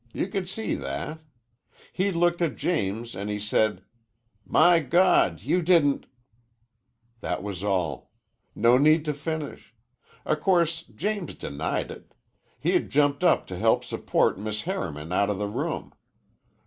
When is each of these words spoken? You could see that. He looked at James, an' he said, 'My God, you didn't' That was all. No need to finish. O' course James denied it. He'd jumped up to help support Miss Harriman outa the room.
You 0.13 0.29
could 0.29 0.49
see 0.49 0.73
that. 0.73 1.19
He 1.93 2.11
looked 2.11 2.41
at 2.41 2.55
James, 2.55 3.15
an' 3.15 3.27
he 3.27 3.37
said, 3.37 3.83
'My 4.47 4.79
God, 4.79 5.41
you 5.41 5.61
didn't' 5.61 6.07
That 7.21 7.43
was 7.43 7.63
all. 7.63 8.09
No 8.55 8.79
need 8.79 9.05
to 9.05 9.13
finish. 9.13 9.75
O' 10.25 10.35
course 10.35 10.81
James 10.81 11.35
denied 11.35 11.91
it. 11.91 12.15
He'd 12.59 12.89
jumped 12.89 13.23
up 13.23 13.45
to 13.45 13.59
help 13.59 13.83
support 13.85 14.39
Miss 14.39 14.63
Harriman 14.63 15.11
outa 15.11 15.35
the 15.35 15.45
room. 15.47 15.93